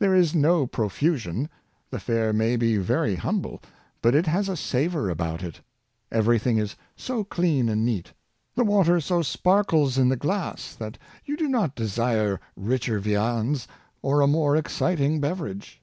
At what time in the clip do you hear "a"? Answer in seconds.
4.48-4.56, 14.22-14.26